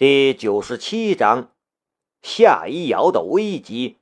[0.00, 1.52] 第九十七章
[2.22, 3.98] 夏一瑶的危机。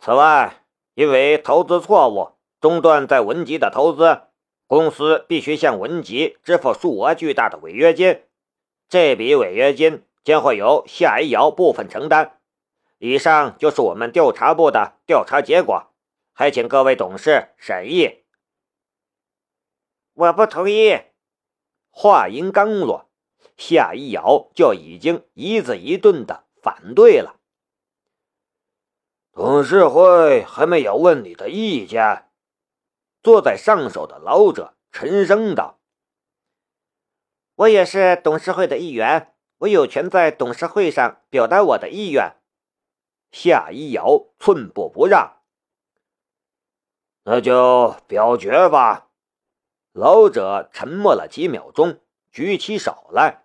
[0.00, 4.22] 此外，因为投资错误中断在文集的投资，
[4.66, 8.24] 公司必须向文集支付数额巨大的违约金。
[8.88, 12.40] 这笔违约金将会由夏一瑶部分承担。
[12.98, 15.94] 以上就是我们调查部的调查结果，
[16.32, 18.24] 还请各位董事审议。
[20.14, 21.00] 我不同意。
[21.92, 23.08] 话音刚落。
[23.56, 27.40] 夏一瑶就已经一字一顿的反对了。
[29.32, 32.30] 董事会还没有问你的意见。
[33.22, 35.80] 坐在上首的老者沉声道
[37.56, 42.36] ：“我也是董事会的一员，我有权在董事会上表达我的意愿。”
[43.32, 45.40] 夏一瑶寸步不让。
[47.24, 49.08] 那就表决吧。
[49.92, 53.43] 老者沉默了几秒钟，举起手来。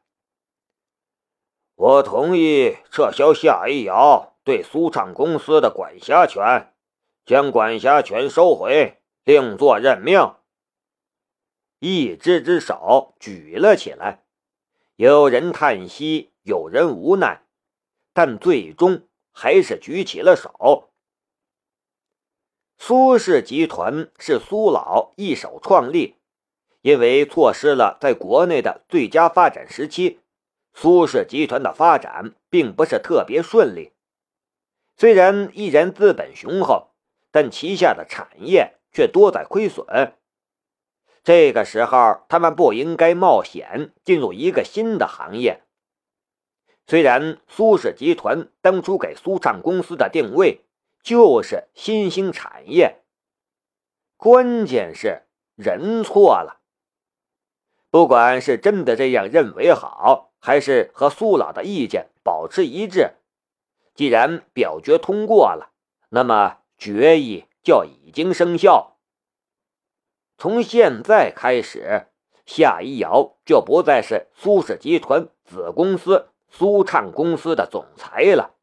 [1.80, 6.74] 我同意撤销夏一瑶对苏畅公司的管辖权，
[7.26, 10.36] 将管辖权收回，另作任命。
[11.80, 14.26] 一只只手举了起来，
[14.98, 17.44] 有人叹息，有人无奈，
[18.12, 20.90] 但最终还是举起了手。
[22.78, 26.18] 苏氏集团是苏老一手创立，
[26.82, 30.19] 因为错失了在国内的最佳发展时期。
[30.82, 33.92] 苏氏集团的发展并不是特别顺利，
[34.96, 36.92] 虽然依然资本雄厚，
[37.32, 40.14] 但旗下的产业却多在亏损。
[41.22, 45.64] 这个时候，他们不应该冒险进入一个新的行业。
[46.88, 50.62] 虽然苏氏集团当初给苏畅公司的定位
[51.04, 53.02] 就是新兴产业，
[54.16, 55.24] 关键是
[55.56, 56.62] 人错了。
[57.90, 60.29] 不管是真的这样认为好。
[60.40, 63.12] 还是和苏老的意见保持一致。
[63.94, 65.72] 既然表决通过了，
[66.10, 68.98] 那么决议就已经生效。
[70.38, 72.08] 从现在开始，
[72.46, 78.56] 夏一瑶就不再是苏氏集团子公司苏畅公司的总裁了。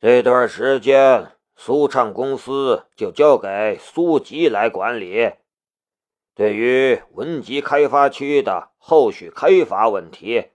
[0.00, 5.32] 这段时间，苏畅公司就交给苏吉来管理。
[6.34, 10.50] 对于文集开发区的后续开发问题，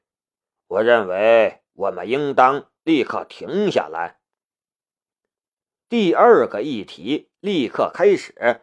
[0.67, 4.19] 我认为我们应当立刻停下来。
[5.87, 8.61] 第二个议题立刻开始。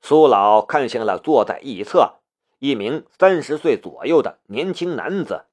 [0.00, 2.20] 苏老看向了坐在一侧
[2.58, 5.44] 一名三十岁左右的年轻男子。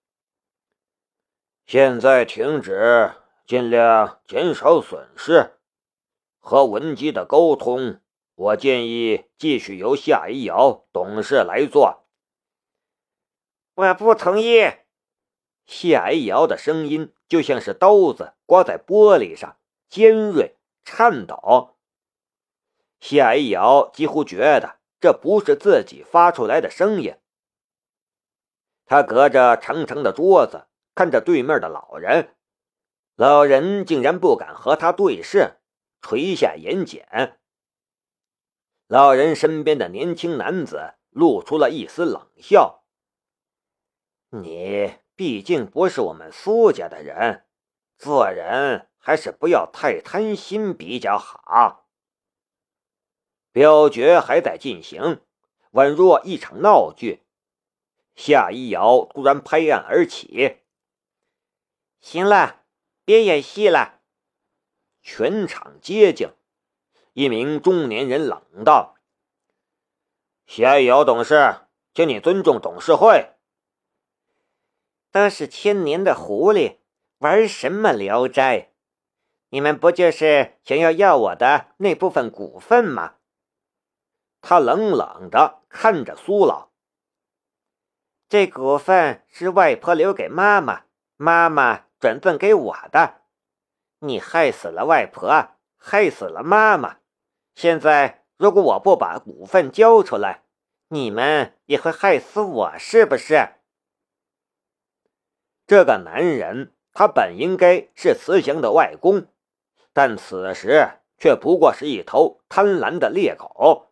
[1.65, 3.11] 现在停止，
[3.45, 5.51] 尽量减少损失，
[6.39, 7.99] 和文集的沟通。
[8.37, 12.05] 我建议继续由夏一瑶董事来做。
[13.73, 14.61] 我不同意。
[15.65, 19.57] 夏一瑶的声音就像是刀子刮在玻璃上，
[19.89, 20.55] 尖锐
[20.85, 21.77] 颤抖。
[22.99, 27.15] 夏一瑶几乎觉得这不是自己发出来的声音。
[28.85, 32.35] 他隔着长长的桌子看着对面的老人，
[33.15, 35.55] 老人竟然不敢和他对视，
[36.03, 37.37] 垂下眼睑。
[38.87, 42.85] 老人身边的年轻男子露出了一丝冷笑
[44.31, 47.45] ：“你毕竟不是我们苏家的人，
[47.97, 51.89] 做人还是不要太贪心比较好。”
[53.51, 55.21] 表决还在进行，
[55.73, 57.25] 宛若一场闹剧。
[58.15, 60.59] 夏一瑶突然拍案而起
[61.99, 62.63] ：“行了，
[63.03, 63.99] 别演戏了。”
[65.03, 66.36] 全场皆静。
[67.17, 68.93] 一名中年人冷道
[70.45, 71.61] ：“夏瑶董事，
[71.95, 73.31] 请你尊重董事会。
[75.11, 76.77] 都是千年的狐狸，
[77.17, 78.69] 玩什么聊斋？
[79.49, 83.15] 你们不就是想要要我的那部分股份吗？”
[84.39, 86.69] 他冷冷的看着苏老
[88.29, 90.83] ：“这股份是外婆留给妈妈，
[91.15, 93.21] 妈妈转赠给我的。
[94.01, 96.99] 你害死了外婆，害死了妈妈。”
[97.57, 100.43] 现在，如果我不把股份交出来，
[100.89, 103.49] 你们也会害死我，是不是？
[105.65, 109.25] 这个男人，他本应该是慈祥的外公，
[109.91, 113.87] 但此时却不过是一头贪婪的猎狗。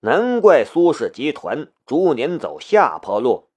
[0.00, 3.50] 难怪苏氏集团逐年走下坡路。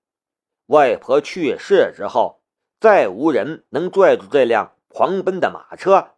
[0.66, 2.42] 外婆去世之后，
[2.82, 6.16] 再无人能拽住这辆狂奔的马车，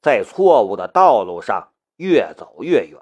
[0.00, 1.68] 在错误的道路上。
[2.02, 3.00] 越走越远。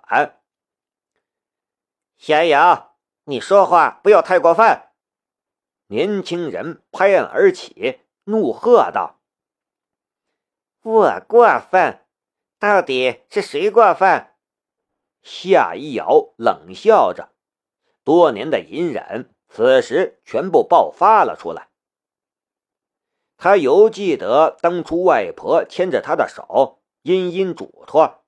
[2.19, 4.83] 夏瑶，你说话不要太过分。
[5.87, 9.23] 年轻人拍案而起，怒喝道
[10.85, 12.05] ：“我过分！
[12.59, 14.35] 到底是谁过分？”
[15.25, 17.33] 夏一瑶冷笑着，
[18.05, 21.71] 多年的隐忍此时全部爆发了出来。
[23.39, 28.20] 他犹记得当初外婆牵着他的手，殷殷嘱托，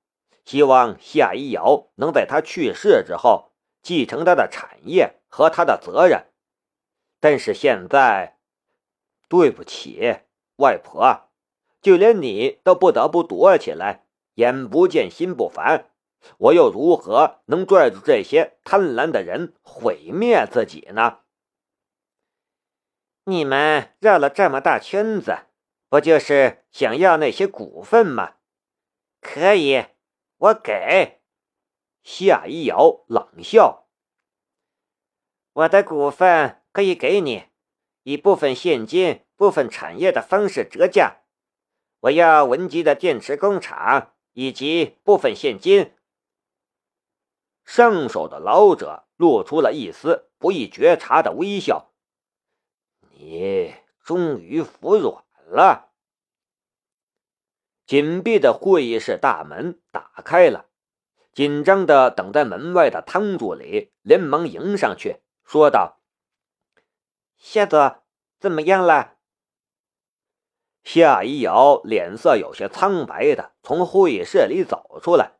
[0.45, 3.51] 希望夏一瑶能在他去世之后
[3.81, 6.27] 继承他的产业和他的责任。
[7.19, 8.37] 但是现在，
[9.29, 10.19] 对不起，
[10.57, 11.29] 外婆，
[11.81, 14.05] 就连你都不得不躲起来，
[14.35, 15.89] 眼不见心不烦。
[16.37, 21.19] 我又如何能拽住这些贪婪的人毁灭自己呢？
[23.25, 25.37] 你们绕了这么大圈子，
[25.87, 28.33] 不就是想要那些股份吗？
[29.21, 29.85] 可以，
[30.43, 31.21] 我给。
[32.03, 33.87] 夏一瑶冷笑
[35.53, 37.45] ：“我的股份可以给你，
[38.03, 41.21] 以部分现金、部分产业的方式折价。
[42.01, 45.93] 我要文吉的电池工厂以及部分现金。”
[47.63, 51.93] 上手的老者露出了一丝不易觉察的微笑。
[53.11, 53.73] 你
[54.03, 55.92] 终于服软了。
[57.85, 60.67] 紧闭的会议室大门打开了，
[61.33, 65.99] 紧张的等在门外的汤助理连忙迎上去，说道
[67.37, 67.97] ：“夏子，
[68.39, 69.15] 怎么样了？”
[70.83, 75.33] 夏一瑶脸色有些苍白的从会议室里走出来。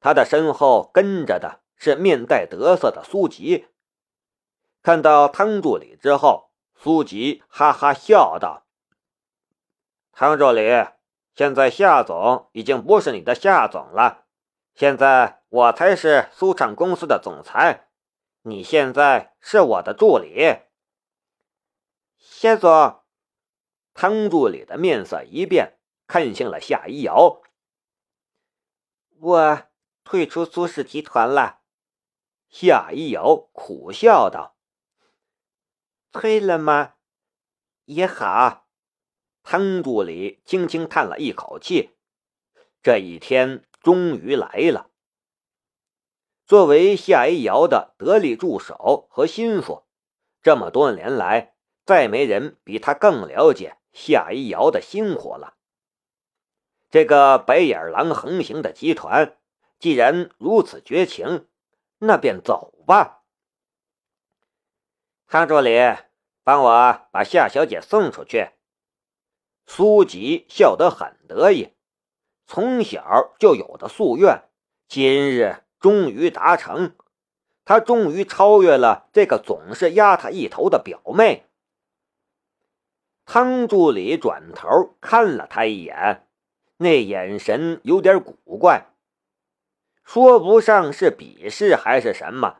[0.00, 3.66] 他的身后跟着的是面带得瑟的苏吉。
[4.82, 8.66] 看到汤助理之后，苏吉哈哈笑道
[10.12, 10.62] ：“汤助理，
[11.34, 14.26] 现在夏总已经不是你的夏总了，
[14.74, 17.88] 现在我才是苏畅公司的总裁，
[18.42, 20.60] 你现在是我的助理。”
[22.16, 23.02] 夏总，
[23.92, 27.42] 汤助理的面色一变，看向了夏一瑶
[29.20, 29.62] ：“我。”
[30.04, 31.62] 退出苏氏集团了，
[32.50, 34.54] 夏一瑶苦笑道
[36.12, 36.96] ：“退了吗？
[37.86, 38.63] 也好。”
[39.44, 41.90] 汤助理轻轻叹了一口气。
[42.82, 44.90] 这一天终于来了。
[46.44, 49.84] 作为夏一瑶的得力助手和心腹，
[50.42, 51.54] 这么多年来，
[51.84, 55.54] 再没人比他更了解夏一瑶的辛苦了。
[56.90, 59.36] 这个白眼狼横行的集团。
[59.80, 61.46] 既然如此绝情，
[61.98, 63.22] 那便走吧。
[65.26, 65.78] 汤助理，
[66.42, 68.52] 帮我把夏小姐送出去。
[69.66, 71.72] 苏吉笑得很得意，
[72.46, 74.42] 从小就有的夙愿，
[74.88, 76.94] 今日终于达成。
[77.64, 81.46] 他终于超越了这个总是压他一头的表妹。
[83.24, 86.28] 汤助理转头看了他一眼，
[86.76, 88.88] 那眼神有点古怪。
[90.04, 92.58] 说不上是鄙视还是什么，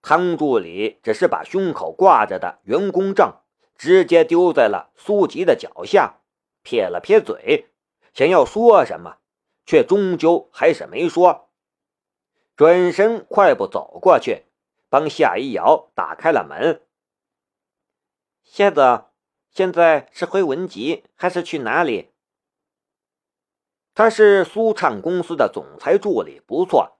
[0.00, 3.34] 汤助理只是把胸口挂着的员工证
[3.76, 6.20] 直接丢在了苏吉的脚下，
[6.68, 7.70] 撇了撇嘴，
[8.12, 9.16] 想要说什么，
[9.64, 11.48] 却终究还是没说。
[12.56, 14.44] 转身快步走过去，
[14.90, 16.82] 帮夏一瑶打开了门。
[18.42, 19.04] 夏子，
[19.50, 22.10] 现在是回文集还是去哪里？
[23.94, 26.98] 他是苏畅公司的总裁助理，不错，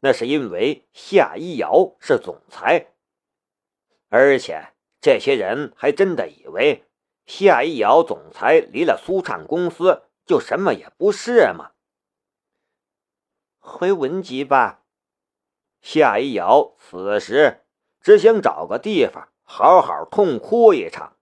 [0.00, 2.88] 那是因为夏一瑶是总裁，
[4.08, 6.82] 而且这些人还真的以为
[7.26, 11.72] 夏一瑶总裁离了苏畅公司就什么也不是吗？
[13.58, 14.82] 回文集吧。
[15.80, 17.64] 夏一瑶此时
[18.00, 21.16] 只想找个地方好好痛哭一场，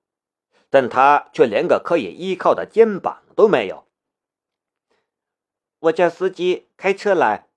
[0.70, 3.86] 但他却连个可以依靠的肩膀都没有。
[5.80, 7.48] 我叫司机开车来，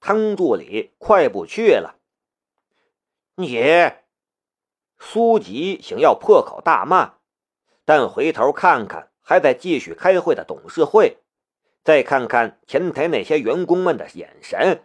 [0.00, 1.98] 汤助理快步去了。
[3.36, 3.60] 你，
[4.98, 7.14] 苏吉想要破口大骂，
[7.84, 11.18] 但回头看看还在继续开会的董事会，
[11.82, 14.84] 再看看前台那些员工们的眼神，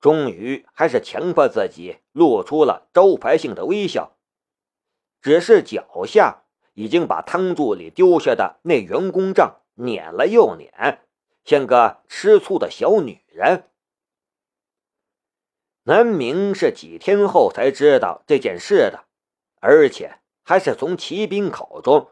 [0.00, 4.16] 终于还是强迫自己露出了招牌性的微笑。
[5.20, 6.42] 只是脚下
[6.74, 11.00] 已经把汤助理丢下的那员工证撵了又撵。
[11.44, 13.68] 像个吃醋的小女人。
[15.82, 19.04] 南明是几天后才知道这件事的，
[19.60, 22.10] 而且还是从骑兵口中。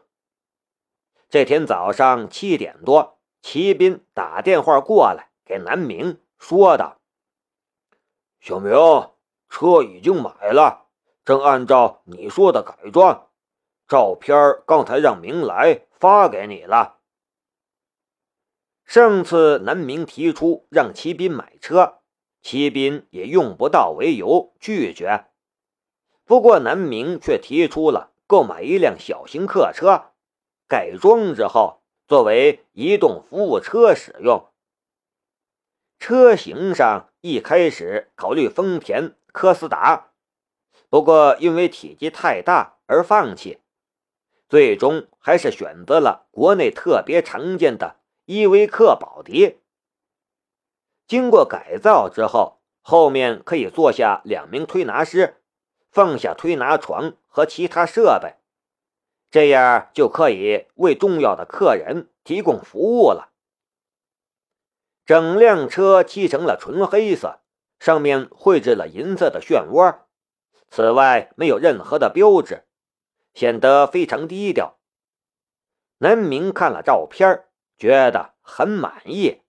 [1.29, 6.99] 这天早上七点多，骑兵打电话过来给南明，说道
[8.41, 8.71] ：“小明，
[9.49, 10.87] 车已经买了，
[11.23, 13.29] 正按照你说的改装，
[13.87, 14.35] 照片
[14.65, 16.99] 刚才让明来发给你了。
[18.85, 22.01] 上次南明提出让骑兵买车，
[22.41, 25.27] 骑兵也用不到为由拒绝。
[26.25, 30.05] 不过南明却提出了购买一辆小型客车，
[30.67, 34.49] 改装之后作为移动服务车使用。
[35.99, 40.13] 车型上一开始考虑丰田科斯达，
[40.89, 43.59] 不过因为体积太大而放弃，
[44.49, 49.59] 最终还是选择了国内特别常见的依维柯宝迪。
[51.05, 55.42] 经过改造之后，后面可以坐下两名推拿师。
[55.93, 58.33] 放下推拿床和其他设备，
[59.29, 63.29] 这样就可以为重要的客人提供服务了。
[65.05, 67.41] 整辆车漆成了纯黑色，
[67.77, 69.99] 上面绘制了银色的漩涡，
[70.71, 72.63] 此外没有任何的标志，
[73.35, 74.79] 显得非常低调。
[75.99, 77.45] 南明看了照片，
[77.77, 79.42] 觉得很满意。